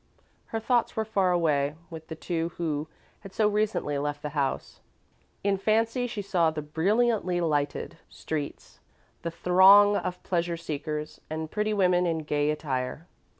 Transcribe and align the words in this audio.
Her 0.47 0.59
thoughts 0.59 0.95
were 0.95 1.05
far 1.05 1.31
away, 1.31 1.75
with 1.91 2.07
the 2.07 2.15
two 2.15 2.53
who 2.57 2.87
had 3.19 3.33
so 3.33 3.47
recently 3.47 3.99
left 3.99 4.23
the 4.23 4.29
house. 4.29 4.79
In 5.43 5.57
fancy 5.59 6.07
she 6.07 6.23
saw 6.23 6.49
the 6.49 6.63
brilliantly 6.63 7.39
lighted 7.39 7.97
streets, 8.09 8.79
the 9.21 9.29
throng 9.29 9.95
of 9.95 10.23
pleasure 10.23 10.57
seekers 10.57 11.21
and 11.29 11.51
pretty 11.51 11.71
women 11.75 12.07
in 12.07 12.23
gay 12.23 12.49
attire. 12.49 13.05